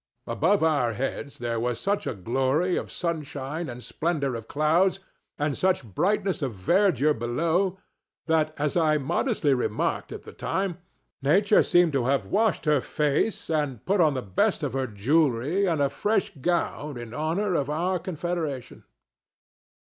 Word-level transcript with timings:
Above 0.25 0.63
our 0.63 0.93
heads 0.93 1.37
there 1.37 1.59
was 1.59 1.79
such 1.79 2.07
a 2.07 2.15
glory 2.15 2.75
of 2.75 2.89
sunshine 2.91 3.69
and 3.69 3.83
splendor 3.83 4.33
of 4.33 4.47
clouds, 4.47 4.99
and 5.37 5.55
such 5.55 5.83
brightness 5.83 6.41
of 6.41 6.55
verdure 6.55 7.13
below, 7.13 7.77
that, 8.25 8.51
as 8.57 8.75
I 8.75 8.97
modestly 8.97 9.53
remarked 9.53 10.11
at 10.11 10.23
the 10.23 10.33
time, 10.33 10.79
Nature 11.21 11.61
seemed 11.61 11.93
to 11.93 12.05
have 12.05 12.25
washed 12.25 12.65
her 12.65 12.81
face 12.81 13.47
and 13.47 13.85
put 13.85 14.01
on 14.01 14.15
the 14.15 14.23
best 14.23 14.63
of 14.63 14.73
her 14.73 14.87
jewelry 14.87 15.67
and 15.67 15.79
a 15.79 15.87
fresh 15.87 16.31
green 16.31 16.41
gown 16.41 16.97
in 16.97 17.13
honor 17.13 17.53
of 17.53 17.69
our 17.69 17.99
confederation. 17.99 18.83